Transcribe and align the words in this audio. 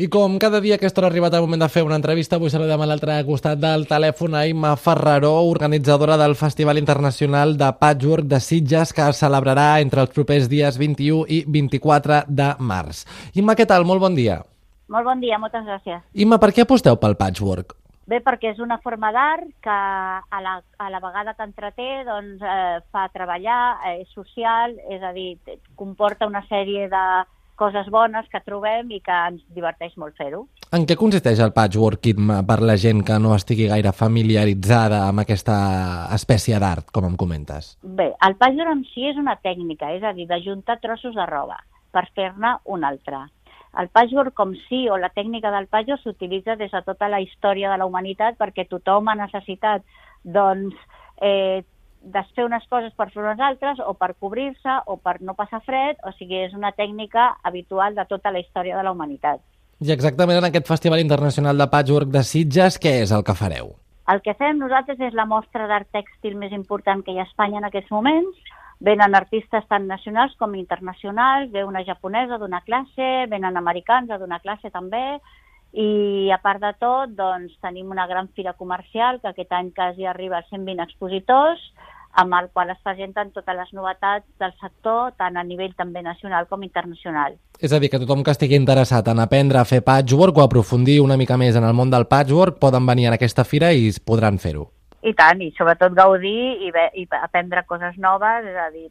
I 0.00 0.06
com 0.08 0.38
cada 0.40 0.62
dia 0.64 0.72
a 0.72 0.80
aquesta 0.80 1.02
hora 1.02 1.10
ha 1.10 1.12
arribat 1.12 1.34
el 1.36 1.42
moment 1.44 1.60
de 1.60 1.66
fer 1.68 1.82
una 1.84 1.96
entrevista, 1.98 2.38
avui 2.38 2.48
saludem 2.48 2.80
a 2.80 2.86
l'altre 2.88 3.18
costat 3.26 3.58
del 3.60 3.82
telèfon 3.84 4.32
a 4.32 4.46
Imma 4.48 4.70
Ferraró, 4.80 5.34
organitzadora 5.44 6.14
del 6.16 6.38
Festival 6.40 6.78
Internacional 6.80 7.58
de 7.60 7.66
Patchwork 7.76 8.24
de 8.24 8.38
Sitges, 8.40 8.94
que 8.96 9.04
es 9.04 9.18
celebrarà 9.20 9.66
entre 9.84 10.00
els 10.00 10.14
propers 10.14 10.46
dies 10.48 10.78
21 10.80 11.26
i 11.28 11.42
24 11.44 12.22
de 12.32 12.46
març. 12.64 13.02
Imma, 13.36 13.52
què 13.58 13.66
tal? 13.68 13.84
Molt 13.84 14.00
bon 14.00 14.16
dia. 14.16 14.38
Molt 14.88 15.04
bon 15.04 15.20
dia, 15.20 15.36
moltes 15.42 15.68
gràcies. 15.68 16.00
Imma, 16.16 16.38
per 16.40 16.48
què 16.56 16.64
aposteu 16.64 16.96
pel 16.96 17.18
patchwork? 17.20 17.74
Bé, 18.08 18.22
perquè 18.24 18.54
és 18.54 18.62
una 18.64 18.78
forma 18.80 19.10
d'art 19.12 19.50
que 19.60 19.74
a 19.74 20.40
la, 20.40 20.54
a 20.80 20.88
la 20.88 21.02
vegada 21.04 21.36
que 21.36 21.44
entreté 21.44 21.90
doncs, 22.08 22.40
eh, 22.40 22.80
fa 22.88 23.04
treballar, 23.12 23.60
eh, 23.84 24.00
és 24.06 24.16
social, 24.16 24.78
és 24.96 25.04
a 25.04 25.12
dir, 25.12 25.34
comporta 25.76 26.24
una 26.24 26.40
sèrie 26.48 26.88
de 26.88 27.04
coses 27.60 27.90
bones 27.92 28.28
que 28.32 28.40
trobem 28.44 28.90
i 28.96 29.00
que 29.04 29.16
ens 29.28 29.42
diverteix 29.56 29.96
molt 30.00 30.16
fer-ho. 30.18 30.46
En 30.76 30.86
què 30.88 30.96
consisteix 30.98 31.42
el 31.44 31.52
patchwork, 31.56 32.08
Imma, 32.14 32.40
per 32.46 32.60
la 32.64 32.78
gent 32.80 33.02
que 33.06 33.18
no 33.22 33.34
estigui 33.36 33.68
gaire 33.70 33.92
familiaritzada 33.96 35.02
amb 35.08 35.24
aquesta 35.24 35.58
espècie 36.16 36.60
d'art, 36.62 36.88
com 36.94 37.08
em 37.10 37.18
comentes? 37.20 37.74
Bé, 37.82 38.12
el 38.26 38.38
patchwork 38.40 38.72
en 38.76 38.86
si 38.94 39.10
és 39.10 39.20
una 39.20 39.36
tècnica, 39.42 39.92
és 39.96 40.06
a 40.06 40.14
dir, 40.16 40.28
d'ajuntar 40.30 40.80
trossos 40.80 41.18
de 41.18 41.26
roba 41.28 41.60
per 41.92 42.06
fer-ne 42.14 42.56
un 42.70 42.86
altre. 42.86 43.26
El 43.78 43.90
patchwork 43.94 44.34
com 44.34 44.54
sí, 44.66 44.86
o 44.90 44.96
la 44.98 45.12
tècnica 45.14 45.52
del 45.54 45.68
patchwork 45.70 46.02
s'utilitza 46.02 46.56
des 46.58 46.72
de 46.74 46.82
tota 46.86 47.08
la 47.08 47.20
història 47.22 47.70
de 47.70 47.78
la 47.78 47.86
humanitat 47.86 48.38
perquè 48.38 48.66
tothom 48.70 49.10
ha 49.10 49.18
necessitat 49.18 49.84
doncs, 50.24 50.74
eh, 51.22 51.62
desfer 52.00 52.46
unes 52.46 52.64
coses 52.70 52.92
per 52.96 53.10
fer 53.10 53.22
unes 53.22 53.40
altres 53.40 53.80
o 53.84 53.94
per 53.94 54.14
cobrir-se 54.18 54.76
o 54.86 54.96
per 54.96 55.18
no 55.20 55.34
passar 55.38 55.60
fred, 55.66 56.00
o 56.04 56.12
sigui, 56.16 56.40
és 56.46 56.54
una 56.56 56.72
tècnica 56.72 57.34
habitual 57.42 57.94
de 57.94 58.06
tota 58.08 58.32
la 58.32 58.40
història 58.40 58.76
de 58.76 58.84
la 58.86 58.92
humanitat. 58.92 59.40
I 59.80 59.92
exactament 59.92 60.40
en 60.40 60.48
aquest 60.48 60.68
Festival 60.68 61.00
Internacional 61.00 61.56
de 61.56 61.68
Patchwork 61.72 62.10
de 62.12 62.24
Sitges, 62.24 62.78
què 62.80 63.00
és 63.04 63.12
el 63.16 63.24
que 63.24 63.36
fareu? 63.36 63.74
El 64.10 64.20
que 64.24 64.34
fem 64.34 64.58
nosaltres 64.58 65.00
és 65.00 65.14
la 65.14 65.28
mostra 65.28 65.68
d'art 65.70 65.88
tèxtil 65.94 66.34
més 66.36 66.52
important 66.52 67.04
que 67.04 67.12
hi 67.14 67.20
ha 67.20 67.24
a 67.24 67.30
Espanya 67.30 67.60
en 67.60 67.68
aquests 67.68 67.92
moments, 67.94 68.40
Venen 68.80 69.12
artistes 69.14 69.66
tant 69.68 69.84
nacionals 69.84 70.32
com 70.40 70.54
internacionals, 70.56 71.50
ve 71.52 71.66
una 71.68 71.82
japonesa 71.84 72.38
d'una 72.40 72.62
classe, 72.64 73.08
venen 73.28 73.58
americans 73.60 74.08
a 74.08 74.16
donar 74.16 74.40
classe 74.40 74.70
també, 74.72 75.20
i 75.72 76.30
a 76.34 76.40
part 76.42 76.62
de 76.62 76.72
tot, 76.80 77.12
doncs, 77.14 77.54
tenim 77.62 77.90
una 77.90 78.06
gran 78.10 78.28
fira 78.34 78.54
comercial 78.58 79.20
que 79.20 79.30
aquest 79.30 79.52
any 79.52 79.70
quasi 79.70 80.06
arriba 80.06 80.40
als 80.40 80.50
120 80.50 80.82
expositors, 80.82 81.62
amb 82.12 82.34
el 82.34 82.48
qual 82.50 82.70
es 82.70 82.78
presenten 82.82 83.30
totes 83.30 83.54
les 83.54 83.70
novetats 83.72 84.26
del 84.42 84.52
sector, 84.58 85.12
tant 85.16 85.36
a 85.38 85.44
nivell 85.46 85.76
també 85.78 86.02
nacional 86.02 86.48
com 86.50 86.64
internacional. 86.66 87.36
És 87.60 87.72
a 87.72 87.78
dir, 87.78 87.90
que 87.92 88.00
tothom 88.02 88.24
que 88.26 88.34
estigui 88.34 88.58
interessat 88.58 89.06
en 89.12 89.22
aprendre 89.22 89.60
a 89.60 89.64
fer 89.68 89.82
patchwork 89.86 90.38
o 90.38 90.42
aprofundir 90.42 91.00
una 91.04 91.16
mica 91.20 91.38
més 91.38 91.56
en 91.56 91.66
el 91.68 91.76
món 91.76 91.90
del 91.90 92.08
patchwork 92.10 92.58
poden 92.58 92.86
venir 92.86 93.06
a 93.06 93.14
aquesta 93.14 93.44
fira 93.44 93.70
i 93.72 93.92
podran 94.04 94.42
fer-ho. 94.42 94.66
I 95.06 95.14
tant, 95.16 95.40
i 95.40 95.52
sobretot 95.56 95.94
gaudir 95.96 96.66
i, 96.66 96.72
i 97.00 97.06
aprendre 97.22 97.62
coses 97.68 97.96
noves, 97.96 98.44
és 98.44 98.58
a 98.58 98.68
dir, 98.74 98.90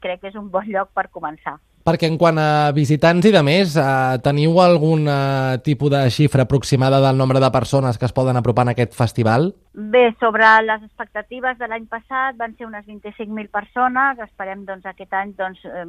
crec 0.00 0.22
que 0.22 0.30
és 0.30 0.38
un 0.38 0.48
bon 0.54 0.70
lloc 0.70 0.94
per 0.94 1.10
començar. 1.10 1.58
Perquè 1.82 2.06
en 2.06 2.16
quant 2.18 2.38
a 2.38 2.70
visitants 2.74 3.26
i 3.26 3.32
de 3.34 3.42
més, 3.42 3.74
eh, 3.74 4.18
teniu 4.22 4.60
algun 4.62 5.08
eh, 5.10 5.58
tipus 5.66 5.90
de 5.90 6.02
xifra 6.14 6.46
aproximada 6.46 7.00
del 7.02 7.18
nombre 7.18 7.40
de 7.42 7.50
persones 7.50 7.98
que 7.98 8.06
es 8.06 8.14
poden 8.14 8.38
apropar 8.38 8.68
en 8.68 8.74
aquest 8.74 8.94
festival? 8.94 9.50
Bé, 9.74 10.04
sobre 10.20 10.46
les 10.62 10.84
expectatives 10.86 11.58
de 11.58 11.66
l'any 11.66 11.88
passat 11.90 12.38
van 12.38 12.54
ser 12.54 12.68
unes 12.68 12.86
25.000 12.86 13.50
persones, 13.50 14.22
esperem 14.22 14.62
doncs 14.68 14.86
aquest 14.86 15.12
any 15.18 15.34
doncs, 15.34 15.64
eh, 15.66 15.86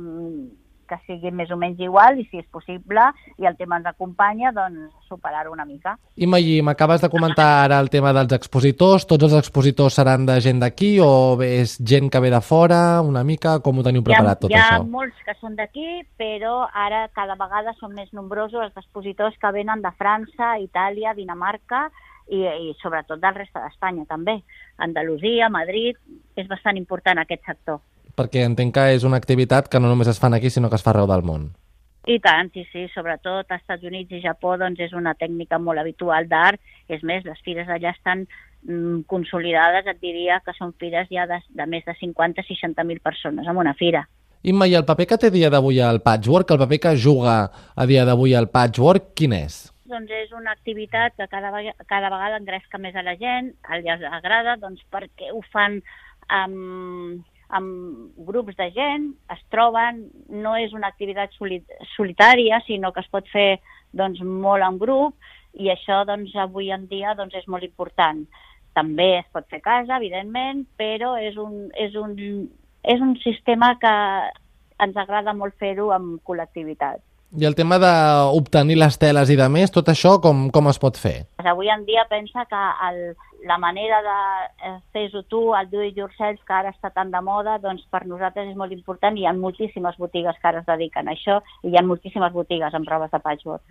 que 0.94 1.00
sigui 1.08 1.32
més 1.34 1.52
o 1.52 1.58
menys 1.58 1.82
igual 1.82 2.20
i 2.22 2.26
si 2.30 2.40
és 2.42 2.48
possible 2.54 3.06
i 3.42 3.48
el 3.50 3.58
tema 3.58 3.80
ens 3.80 3.90
acompanya, 3.90 4.52
doncs 4.54 4.94
superar-ho 5.10 5.54
una 5.54 5.66
mica. 5.66 5.96
I 6.16 6.30
Magí, 6.30 6.60
m'acabes 6.66 7.02
de 7.02 7.10
comentar 7.14 7.48
ara 7.64 7.80
el 7.82 7.90
tema 7.94 8.14
dels 8.16 8.34
expositors. 8.38 9.08
Tots 9.10 9.28
els 9.30 9.38
expositors 9.40 9.98
seran 10.00 10.28
de 10.30 10.40
gent 10.44 10.62
d'aquí 10.62 10.96
o 11.04 11.42
és 11.44 11.76
gent 11.82 12.12
que 12.14 12.22
ve 12.24 12.32
de 12.34 12.42
fora 12.46 13.02
una 13.02 13.24
mica? 13.24 13.58
Com 13.66 13.80
ho 13.80 13.86
teniu 13.86 14.06
preparat 14.06 14.44
tot 14.46 14.54
hi 14.54 14.58
ha, 14.58 14.66
això? 14.68 14.82
Hi 14.82 14.88
ha 14.88 14.94
molts 14.98 15.26
que 15.26 15.38
són 15.40 15.58
d'aquí, 15.60 16.04
però 16.20 16.56
ara 16.86 17.08
cada 17.16 17.38
vegada 17.40 17.76
són 17.80 17.96
més 17.98 18.12
nombrosos 18.14 18.62
els 18.68 18.78
expositors 18.78 19.38
que 19.42 19.54
venen 19.56 19.82
de 19.82 19.94
França, 19.98 20.58
Itàlia, 20.62 21.16
Dinamarca 21.18 21.88
i, 22.30 22.44
i 22.44 22.76
sobretot 22.82 23.22
del 23.22 23.42
reste 23.42 23.60
d'Espanya 23.60 24.06
també. 24.10 24.40
Andalusia, 24.84 25.50
Madrid, 25.54 25.98
és 26.38 26.48
bastant 26.50 26.78
important 26.80 27.22
aquest 27.22 27.44
sector 27.50 27.82
perquè 28.18 28.46
entenc 28.48 28.74
que 28.76 28.88
és 28.96 29.04
una 29.08 29.20
activitat 29.22 29.70
que 29.70 29.82
no 29.82 29.92
només 29.92 30.10
es 30.12 30.20
fan 30.22 30.34
aquí, 30.34 30.50
sinó 30.50 30.70
que 30.70 30.80
es 30.80 30.86
fa 30.86 30.94
arreu 30.94 31.10
del 31.10 31.26
món. 31.26 31.52
I 32.04 32.18
tant, 32.20 32.50
sí, 32.52 32.66
sí, 32.72 32.88
sobretot 32.92 33.48
als 33.48 33.62
Estats 33.62 33.86
Units 33.88 34.12
i 34.12 34.20
Japó 34.24 34.58
doncs 34.60 34.82
és 34.84 34.96
una 34.98 35.14
tècnica 35.16 35.60
molt 35.60 35.80
habitual 35.80 36.28
d'art. 36.28 36.60
És 36.92 37.04
més, 37.04 37.24
les 37.24 37.40
fires 37.46 37.70
allà 37.72 37.94
estan 37.96 38.26
mm, 38.68 39.06
consolidades, 39.08 39.88
et 39.88 40.02
diria 40.04 40.42
que 40.44 40.56
són 40.58 40.76
fires 40.80 41.08
ja 41.12 41.24
de, 41.30 41.40
de 41.48 41.68
més 41.72 41.88
de 41.88 41.96
50-60.000 42.02 43.00
persones 43.00 43.48
en 43.48 43.62
una 43.64 43.74
fira. 43.80 44.04
Imma, 44.44 44.68
i 44.68 44.76
el 44.76 44.84
paper 44.84 45.08
que 45.08 45.22
té 45.22 45.30
dia 45.32 45.48
d'avui 45.48 45.80
al 45.80 46.02
patchwork, 46.04 46.52
el 46.52 46.66
paper 46.66 46.82
que 46.86 46.98
juga 47.00 47.38
a 47.48 47.86
dia 47.88 48.04
d'avui 48.04 48.36
al 48.36 48.50
patchwork, 48.52 49.14
quin 49.16 49.38
és? 49.40 49.62
Doncs 49.88 50.12
és 50.12 50.34
una 50.36 50.52
activitat 50.52 51.16
que 51.16 51.30
cada, 51.32 51.54
cada 51.88 52.10
vegada 52.12 52.42
engresca 52.42 52.82
més 52.84 52.98
a 53.00 53.06
la 53.06 53.16
gent, 53.16 53.54
els 53.72 53.88
agrada, 54.12 54.58
doncs 54.60 54.84
perquè 54.92 55.32
ho 55.32 55.40
fan 55.54 55.80
amb, 56.28 57.24
amb 57.54 58.26
grups 58.28 58.58
de 58.58 58.70
gent, 58.76 59.12
es 59.34 59.44
troben, 59.54 60.08
no 60.30 60.56
és 60.58 60.74
una 60.74 60.90
activitat 60.90 61.34
solitària, 61.96 62.62
sinó 62.68 62.92
que 62.94 63.04
es 63.04 63.12
pot 63.14 63.30
fer 63.32 63.62
doncs, 63.94 64.22
molt 64.26 64.66
en 64.66 64.80
grup 64.82 65.16
i 65.54 65.70
això 65.70 66.02
doncs, 66.10 66.34
avui 66.36 66.72
en 66.74 66.88
dia 66.90 67.14
doncs, 67.18 67.36
és 67.38 67.48
molt 67.48 67.66
important. 67.66 68.24
També 68.74 69.20
es 69.20 69.30
pot 69.34 69.46
fer 69.52 69.62
a 69.62 69.68
casa, 69.68 70.00
evidentment, 70.00 70.66
però 70.80 71.14
és 71.22 71.38
un, 71.38 71.68
és 71.78 71.94
un, 72.00 72.16
és 72.82 73.02
un 73.02 73.14
sistema 73.22 73.76
que 73.82 73.96
ens 74.84 74.98
agrada 74.98 75.36
molt 75.38 75.54
fer-ho 75.62 75.92
amb 75.94 76.18
col·lectivitat. 76.26 77.04
I 77.34 77.48
el 77.50 77.56
tema 77.58 77.80
d'obtenir 77.82 78.76
les 78.78 78.98
teles 79.02 79.30
i 79.34 79.38
de 79.38 79.46
més, 79.50 79.72
tot 79.74 79.88
això 79.90 80.20
com, 80.22 80.50
com 80.54 80.70
es 80.70 80.78
pot 80.82 80.98
fer? 81.02 81.16
Avui 81.42 81.70
en 81.74 81.86
dia 81.86 82.04
pensa 82.10 82.46
que 82.50 82.66
el, 82.88 83.00
la 83.44 83.58
manera 83.58 84.00
de 84.02 84.18
eh, 84.70 84.80
fer-ho 84.96 85.24
tu, 85.28 85.54
el 85.56 85.70
do 85.70 85.84
it 85.84 85.98
yourself, 85.98 86.40
que 86.48 86.56
ara 86.56 86.72
està 86.72 86.90
tan 86.96 87.12
de 87.12 87.22
moda, 87.22 87.58
doncs 87.60 87.84
per 87.92 88.06
nosaltres 88.08 88.50
és 88.50 88.58
molt 88.58 88.72
important. 88.72 89.18
Hi 89.18 89.28
ha 89.28 89.36
moltíssimes 89.36 89.98
botigues 90.00 90.40
que 90.40 90.50
ara 90.50 90.64
es 90.64 90.68
dediquen 90.70 91.10
a 91.10 91.16
això 91.16 91.40
i 91.64 91.74
hi 91.74 91.78
ha 91.78 91.86
moltíssimes 91.86 92.32
botigues 92.34 92.74
amb 92.74 92.88
robes 92.90 93.12
de 93.12 93.20
patchwork. 93.20 93.64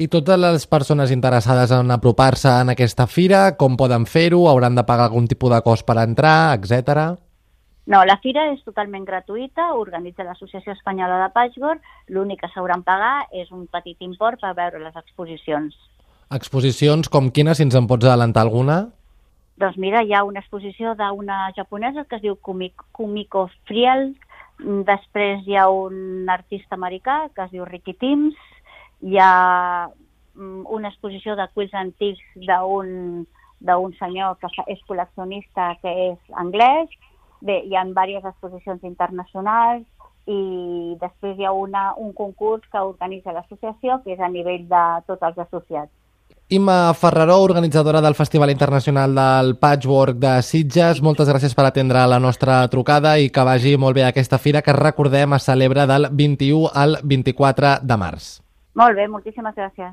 I 0.00 0.08
totes 0.08 0.38
les 0.40 0.66
persones 0.66 1.10
interessades 1.12 1.72
en 1.74 1.90
apropar-se 1.90 2.48
en 2.62 2.72
aquesta 2.72 3.06
fira, 3.06 3.56
com 3.60 3.76
poden 3.76 4.06
fer-ho? 4.06 4.46
Hauran 4.48 4.78
de 4.78 4.86
pagar 4.86 5.10
algun 5.10 5.26
tipus 5.28 5.52
de 5.52 5.60
cost 5.66 5.84
per 5.84 5.98
entrar, 6.00 6.54
etc. 6.56 7.18
No, 7.88 8.04
la 8.04 8.18
fira 8.22 8.46
és 8.52 8.62
totalment 8.64 9.04
gratuïta, 9.08 9.72
organitza 9.74 10.24
l'Associació 10.24 10.74
Espanyola 10.76 11.22
de 11.24 11.28
Patchwork, 11.34 11.82
l'únic 12.12 12.42
que 12.44 12.50
s'hauran 12.52 12.84
pagar 12.84 13.26
és 13.32 13.50
un 13.50 13.66
petit 13.66 13.96
import 14.04 14.40
per 14.40 14.54
veure 14.56 14.82
les 14.82 14.96
exposicions. 14.96 15.74
Exposicions 16.30 17.08
com 17.08 17.30
quines, 17.32 17.56
si 17.56 17.64
ens 17.64 17.76
en 17.78 17.88
pots 17.88 18.04
adelantar 18.04 18.44
alguna? 18.44 18.82
Doncs 19.58 19.78
mira, 19.82 20.04
hi 20.06 20.14
ha 20.14 20.24
una 20.24 20.40
exposició 20.40 20.94
d'una 20.98 21.38
japonesa 21.56 22.04
que 22.04 22.18
es 22.18 22.22
diu 22.22 22.36
Kumiko 22.42 23.48
Friel, 23.66 24.12
després 24.86 25.46
hi 25.46 25.56
ha 25.58 25.68
un 25.70 26.28
artista 26.30 26.78
americà 26.78 27.24
que 27.34 27.46
es 27.46 27.50
diu 27.54 27.66
Ricky 27.66 27.94
Timms, 27.98 28.38
hi 29.02 29.18
ha 29.18 29.88
mm, 30.34 30.62
una 30.78 30.92
exposició 30.92 31.34
de 31.38 31.48
quills 31.54 31.74
antics 31.74 32.22
d'un 32.46 33.26
d'un 33.58 33.90
senyor 33.98 34.36
que 34.38 34.46
és 34.70 34.78
col·leccionista 34.86 35.72
que 35.82 35.90
és 35.90 36.34
anglès, 36.38 36.92
Bé, 37.40 37.60
hi 37.64 37.76
ha 37.76 37.84
diverses 37.86 38.24
exposicions 38.32 38.82
internacionals 38.82 39.84
i 40.26 40.96
després 41.00 41.38
hi 41.38 41.46
ha 41.46 41.52
una, 41.54 41.92
un 41.96 42.10
concurs 42.12 42.66
que 42.72 42.82
organitza 42.82 43.32
l'associació, 43.32 44.00
que 44.02 44.16
és 44.16 44.20
a 44.20 44.30
nivell 44.32 44.66
de 44.68 44.82
tots 45.06 45.22
els 45.28 45.38
associats. 45.46 45.92
Imma 46.50 46.94
Ferraró, 46.94 47.42
organitzadora 47.42 48.00
del 48.00 48.14
Festival 48.14 48.50
Internacional 48.50 49.14
del 49.14 49.56
Patchwork 49.58 50.16
de 50.16 50.30
Sitges, 50.40 51.02
moltes 51.04 51.28
gràcies 51.28 51.52
per 51.52 51.66
atendre 51.68 52.06
la 52.08 52.16
nostra 52.24 52.62
trucada 52.72 53.18
i 53.20 53.28
que 53.28 53.44
vagi 53.44 53.74
molt 53.76 53.98
bé 53.98 54.06
aquesta 54.06 54.40
fira 54.40 54.62
que 54.64 54.72
recordem 54.72 55.36
es 55.36 55.44
celebra 55.44 55.84
del 55.84 56.08
21 56.08 56.70
al 56.72 56.96
24 57.04 57.76
de 57.84 58.00
març. 58.00 58.30
Molt 58.80 58.96
bé, 58.96 59.04
moltíssimes 59.12 59.60
gràcies. 59.60 59.92